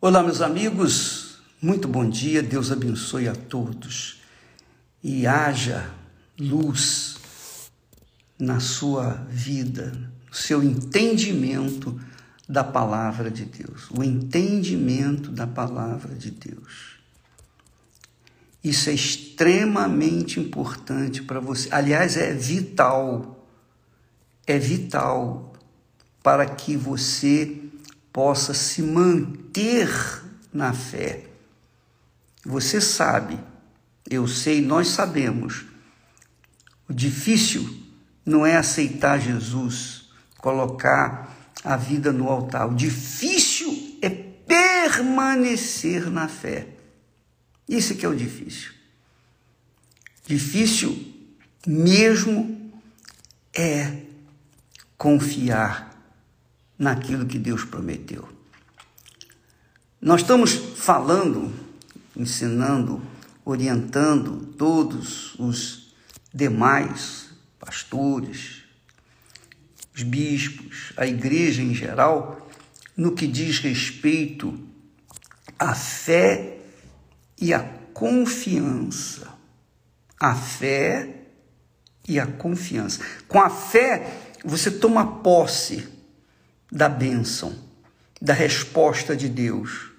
[0.00, 4.20] Olá, meus amigos, muito bom dia, Deus abençoe a todos
[5.02, 5.92] e haja
[6.38, 7.16] luz
[8.38, 9.90] na sua vida,
[10.28, 12.00] no seu entendimento
[12.48, 16.96] da palavra de Deus, o entendimento da palavra de Deus.
[18.62, 21.68] Isso é extremamente importante para você.
[21.72, 23.44] Aliás, é vital.
[24.46, 25.52] É vital
[26.22, 27.67] para que você
[28.18, 29.88] possa se manter
[30.52, 31.26] na fé.
[32.44, 33.38] Você sabe,
[34.10, 35.64] eu sei, nós sabemos.
[36.88, 37.80] O difícil
[38.26, 42.68] não é aceitar Jesus, colocar a vida no altar.
[42.68, 46.66] O difícil é permanecer na fé.
[47.68, 48.72] Isso que é o difícil.
[50.26, 51.14] Difícil
[51.64, 52.72] mesmo
[53.54, 53.96] é
[54.96, 55.87] confiar
[56.78, 58.28] naquilo que Deus prometeu.
[60.00, 61.52] Nós estamos falando,
[62.16, 63.02] ensinando,
[63.44, 65.92] orientando todos os
[66.32, 68.62] demais pastores,
[69.94, 72.48] os bispos, a igreja em geral,
[72.96, 74.58] no que diz respeito
[75.58, 76.58] à fé
[77.40, 77.60] e à
[77.92, 79.26] confiança.
[80.20, 81.26] A fé
[82.06, 83.00] e a confiança.
[83.26, 85.97] Com a fé, você toma posse
[86.70, 87.54] da bênção,
[88.20, 89.90] da resposta de Deus.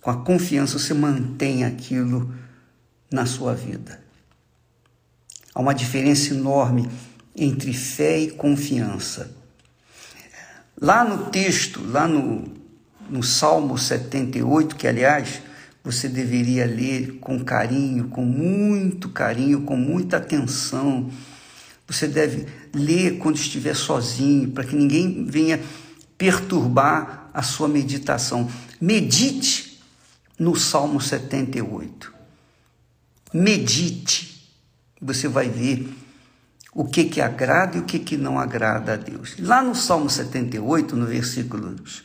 [0.00, 2.34] Com a confiança você mantém aquilo
[3.10, 4.00] na sua vida.
[5.54, 6.88] Há uma diferença enorme
[7.34, 9.34] entre fé e confiança.
[10.80, 12.44] Lá no texto, lá no,
[13.08, 15.42] no Salmo 78, que aliás
[15.82, 21.10] você deveria ler com carinho, com muito carinho, com muita atenção,
[21.88, 25.58] você deve ler quando estiver sozinho, para que ninguém venha
[26.18, 28.50] perturbar a sua meditação.
[28.78, 29.80] Medite
[30.38, 32.12] no Salmo 78.
[33.32, 34.52] Medite.
[35.00, 35.88] Você vai ver
[36.74, 39.36] o que que agrada e o que que não agrada a Deus.
[39.38, 42.02] Lá no Salmo 78, no versículos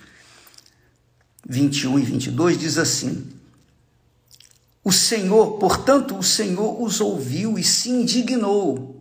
[1.46, 3.28] 21 e 22, diz assim:
[4.82, 8.93] O Senhor, portanto, o Senhor os ouviu e se indignou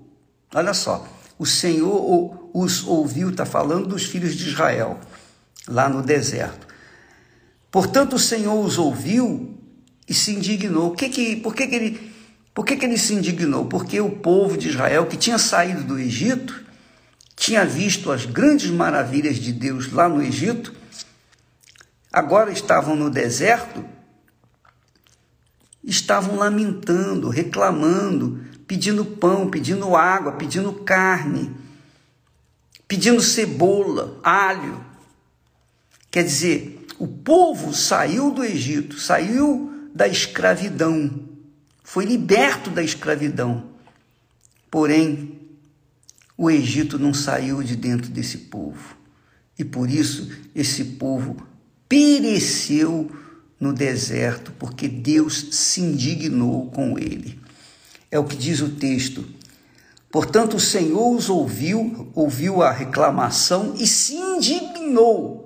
[0.55, 1.07] Olha só,
[1.39, 5.01] o Senhor os ouviu, está falando dos filhos de Israel,
[5.67, 6.67] lá no deserto.
[7.71, 9.59] Portanto, o Senhor os ouviu
[10.07, 10.93] e se indignou.
[10.93, 12.13] Que que, por que, que, ele,
[12.53, 13.65] por que, que ele se indignou?
[13.65, 16.63] Porque o povo de Israel, que tinha saído do Egito,
[17.35, 20.75] tinha visto as grandes maravilhas de Deus lá no Egito,
[22.13, 23.83] agora estavam no deserto,
[25.83, 31.55] estavam lamentando, reclamando, pedindo pão, pedindo água, pedindo carne,
[32.89, 34.83] pedindo cebola, alho.
[36.11, 41.29] Quer dizer, o povo saiu do Egito, saiu da escravidão,
[41.85, 43.65] foi liberto da escravidão.
[44.71, 45.39] Porém,
[46.35, 48.97] o Egito não saiu de dentro desse povo.
[49.59, 51.37] E por isso esse povo
[51.87, 53.15] pereceu
[53.61, 57.43] no deserto, porque Deus se indignou com ele.
[58.13, 59.25] É o que diz o texto.
[60.11, 65.43] Portanto, o Senhor os ouviu, ouviu a reclamação e se indignou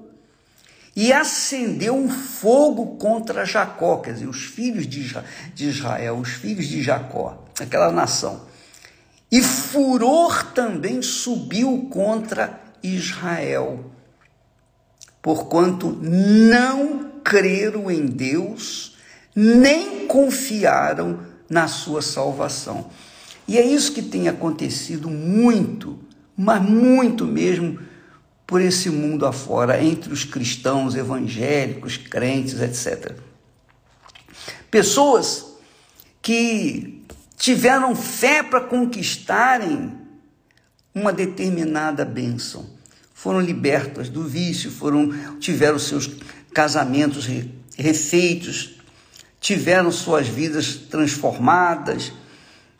[0.96, 6.82] e acendeu um fogo contra Jacó, quer dizer, os filhos de Israel, os filhos de
[6.82, 8.46] Jacó, aquela nação.
[9.30, 13.92] E furor também subiu contra Israel,
[15.20, 18.96] porquanto não creram em Deus,
[19.34, 22.90] nem confiaram na sua salvação.
[23.48, 25.98] E é isso que tem acontecido muito,
[26.36, 27.78] mas muito mesmo,
[28.46, 33.16] por esse mundo afora, entre os cristãos, evangélicos, crentes, etc.
[34.70, 35.46] Pessoas
[36.20, 37.02] que
[37.36, 39.92] tiveram fé para conquistarem
[40.94, 42.66] uma determinada bênção,
[43.12, 46.10] foram libertas do vício, foram tiveram seus
[46.52, 47.28] casamentos
[47.76, 48.75] refeitos,
[49.40, 52.12] tiveram suas vidas transformadas,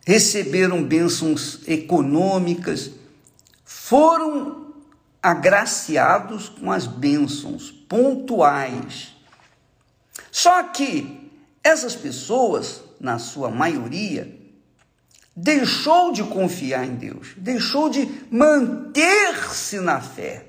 [0.05, 2.91] receberam bênçãos econômicas,
[3.65, 4.75] foram
[5.23, 9.15] agraciados com as bênçãos pontuais.
[10.31, 11.31] Só que
[11.63, 14.37] essas pessoas, na sua maioria,
[15.35, 20.47] deixou de confiar em Deus, deixou de manter-se na fé.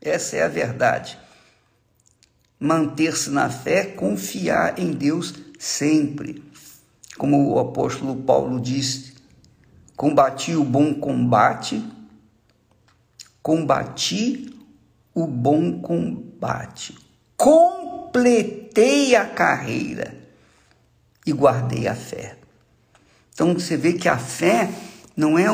[0.00, 1.18] Essa é a verdade
[2.58, 6.42] manter-se na fé, confiar em Deus sempre.
[7.18, 9.14] Como o apóstolo Paulo disse:
[9.96, 11.82] combati o bom combate,
[13.42, 14.54] combati
[15.14, 16.96] o bom combate,
[17.36, 20.14] completei a carreira
[21.24, 22.36] e guardei a fé.
[23.32, 24.70] Então você vê que a fé
[25.16, 25.46] não é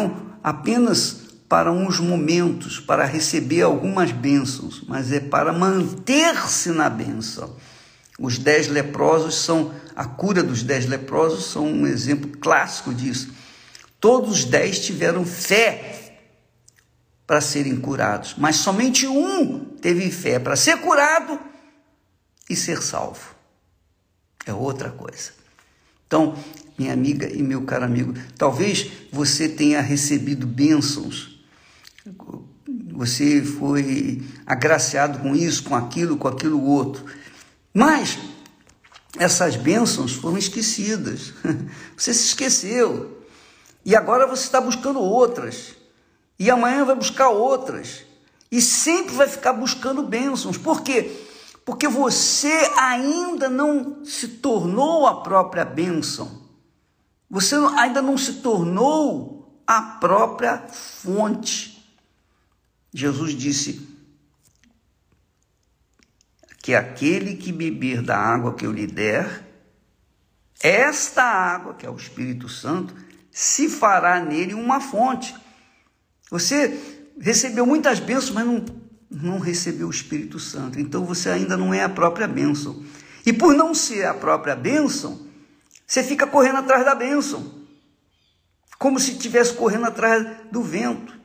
[0.42, 1.21] apenas
[1.52, 7.54] para uns momentos, para receber algumas bênçãos, mas é para manter-se na bênção.
[8.18, 13.34] Os dez leprosos são, a cura dos dez leprosos são um exemplo clássico disso.
[14.00, 16.16] Todos os dez tiveram fé
[17.26, 21.38] para serem curados, mas somente um teve fé para ser curado
[22.48, 23.34] e ser salvo.
[24.46, 25.32] É outra coisa.
[26.06, 26.34] Então,
[26.78, 31.32] minha amiga e meu caro amigo, talvez você tenha recebido bênçãos,
[33.02, 37.04] você foi agraciado com isso, com aquilo, com aquilo outro,
[37.74, 38.16] mas
[39.18, 41.32] essas bênçãos foram esquecidas,
[41.98, 43.26] você se esqueceu,
[43.84, 45.74] e agora você está buscando outras,
[46.38, 48.04] e amanhã vai buscar outras,
[48.52, 51.10] e sempre vai ficar buscando bênçãos, por quê?
[51.64, 56.40] Porque você ainda não se tornou a própria bênção.
[57.30, 61.71] Você ainda não se tornou a própria fonte.
[62.92, 63.88] Jesus disse
[66.62, 69.48] que aquele que beber da água que eu lhe der,
[70.62, 72.94] esta água, que é o Espírito Santo,
[73.30, 75.34] se fará nele uma fonte.
[76.30, 76.78] Você
[77.20, 78.64] recebeu muitas bênçãos, mas não,
[79.10, 80.78] não recebeu o Espírito Santo.
[80.78, 82.84] Então você ainda não é a própria bênção.
[83.26, 85.26] E por não ser a própria bênção,
[85.86, 87.62] você fica correndo atrás da bênção,
[88.78, 91.21] como se estivesse correndo atrás do vento.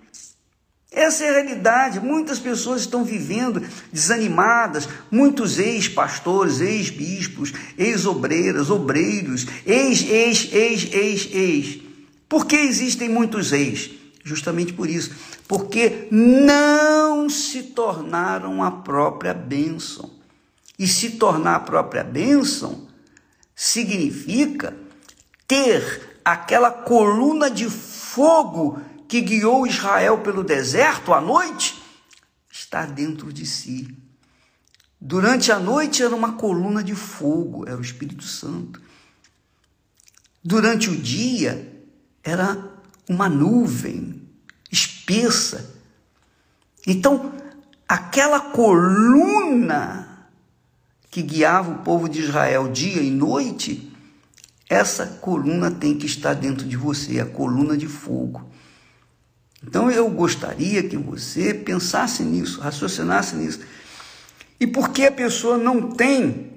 [0.92, 2.00] Essa é a realidade.
[2.00, 3.62] Muitas pessoas estão vivendo
[3.92, 11.80] desanimadas, muitos ex-pastores, ex-bispos, ex-obreiras, obreiros, ex, ex, ex, ex, ex.
[12.30, 13.92] Por que existem muitos ex?
[14.24, 15.12] Justamente por isso.
[15.48, 20.10] Porque não se tornaram a própria bênção.
[20.80, 22.88] E se tornar a própria bênção
[23.56, 24.76] significa
[25.48, 31.82] ter aquela coluna de fogo que guiou Israel pelo deserto à noite,
[32.52, 33.88] está dentro de si.
[35.00, 38.82] Durante a noite era uma coluna de fogo, era o Espírito Santo.
[40.44, 41.86] Durante o dia
[42.24, 42.58] era
[43.08, 44.22] uma nuvem
[44.72, 45.74] espessa.
[46.86, 47.34] Então,
[47.88, 50.30] aquela coluna
[51.10, 53.92] que guiava o povo de Israel dia e noite,
[54.70, 58.50] essa coluna tem que estar dentro de você, a coluna de fogo.
[59.66, 63.60] Então eu gostaria que você pensasse nisso, raciocinasse nisso.
[64.60, 66.52] E por que a pessoa não tem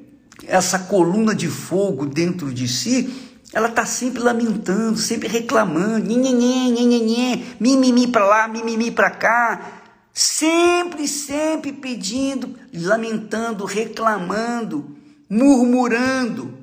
[0.47, 7.44] essa coluna de fogo dentro de si, ela está sempre lamentando, sempre reclamando, nhenhenhen, nhenhenhen,
[7.58, 9.82] mimimi para lá, mimimi para cá,
[10.12, 14.97] sempre, sempre pedindo, lamentando, reclamando,
[15.29, 16.55] murmurando.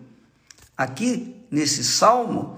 [0.78, 2.58] Aqui nesse salmo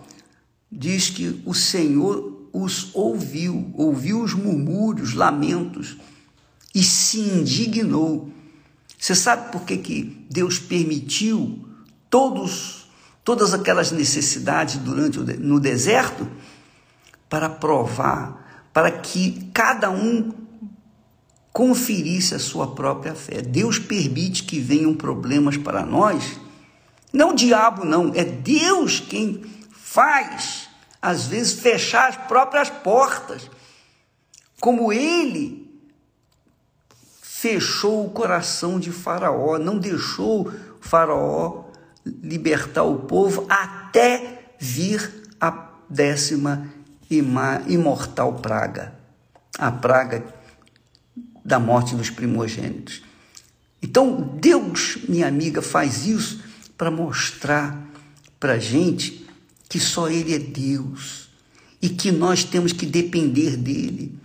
[0.72, 5.98] diz que o Senhor os ouviu, ouviu os murmúrios, lamentos
[6.74, 8.32] e se indignou.
[8.98, 11.66] Você sabe por que, que Deus permitiu
[12.10, 12.90] todos,
[13.24, 16.28] todas aquelas necessidades durante no deserto?
[17.30, 20.32] Para provar, para que cada um
[21.52, 23.42] conferisse a sua própria fé.
[23.42, 26.40] Deus permite que venham problemas para nós.
[27.12, 30.69] Não o diabo, não, é Deus quem faz,
[31.02, 33.50] às vezes, fechar as próprias portas.
[34.60, 35.70] Como ele
[37.22, 40.52] fechou o coração de Faraó, não deixou
[40.82, 41.66] Faraó
[42.06, 46.68] libertar o povo até vir a décima
[47.10, 48.94] imortal praga,
[49.58, 50.24] a praga
[51.46, 53.02] da morte dos primogênitos.
[53.82, 56.44] Então, Deus, minha amiga, faz isso
[56.78, 57.88] para mostrar
[58.40, 59.29] para gente
[59.70, 61.30] que só Ele é Deus
[61.80, 64.18] e que nós temos que depender dEle.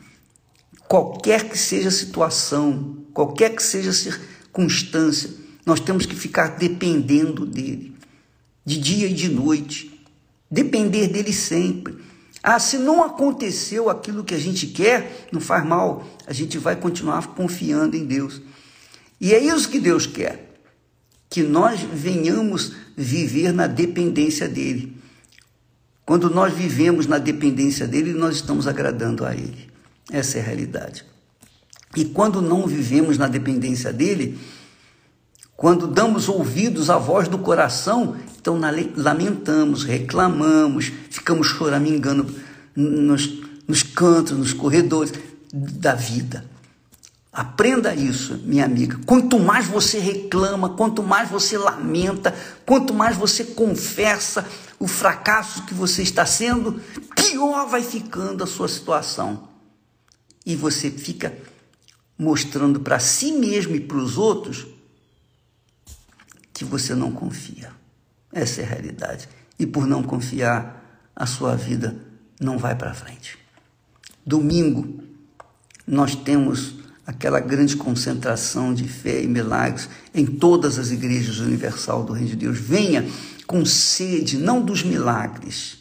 [0.89, 5.31] Qualquer que seja a situação, qualquer que seja a circunstância,
[5.65, 7.95] nós temos que ficar dependendo dEle,
[8.65, 10.03] de dia e de noite,
[10.51, 11.95] depender dEle sempre.
[12.43, 16.77] Ah, se não aconteceu aquilo que a gente quer, não faz mal, a gente vai
[16.77, 18.41] continuar confiando em Deus.
[19.21, 20.61] E é isso que Deus quer,
[21.31, 25.04] que nós venhamos viver na dependência dEle.
[26.05, 29.71] Quando nós vivemos na dependência dEle, nós estamos agradando a Ele.
[30.11, 31.05] Essa é a realidade.
[31.97, 34.39] E quando não vivemos na dependência dEle,
[35.57, 38.61] quando damos ouvidos à voz do coração, então
[38.97, 42.27] lamentamos, reclamamos, ficamos choramingando
[42.75, 45.13] nos, nos cantos, nos corredores
[45.53, 46.45] da vida.
[47.35, 48.97] Aprenda isso, minha amiga.
[49.05, 52.33] Quanto mais você reclama, quanto mais você lamenta,
[52.65, 54.47] quanto mais você confessa
[54.79, 56.81] o fracasso que você está sendo,
[57.17, 59.49] pior vai ficando a sua situação.
[60.47, 61.37] E você fica
[62.17, 64.69] mostrando para si mesmo e para os outros
[66.53, 67.73] que você não confia.
[68.33, 69.29] Essa é a realidade.
[69.59, 71.97] E por não confiar, a sua vida
[72.41, 73.37] não vai para frente.
[74.25, 75.03] Domingo,
[75.85, 82.13] nós temos aquela grande concentração de fé e milagres em todas as igrejas universal do
[82.13, 82.59] Reino de Deus.
[82.59, 83.07] Venha
[83.47, 85.79] com sede, não dos milagres,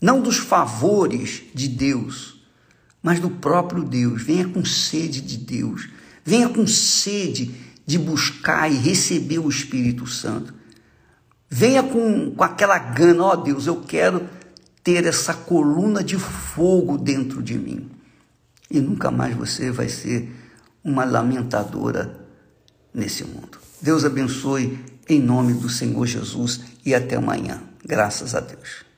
[0.00, 2.42] não dos favores de Deus,
[3.02, 4.22] mas do próprio Deus.
[4.22, 5.88] Venha com sede de Deus.
[6.24, 7.54] Venha com sede
[7.86, 10.54] de buscar e receber o Espírito Santo.
[11.48, 14.28] Venha com, com aquela gana, ó oh, Deus, eu quero
[14.82, 17.90] ter essa coluna de fogo dentro de mim.
[18.70, 20.41] E nunca mais você vai ser
[20.84, 22.14] uma lamentadora
[22.92, 23.58] nesse mundo.
[23.80, 27.62] Deus abençoe em nome do Senhor Jesus e até amanhã.
[27.84, 28.91] Graças a Deus.